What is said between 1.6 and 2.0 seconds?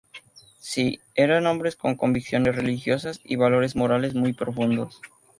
con